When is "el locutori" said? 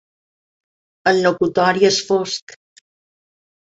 1.11-1.87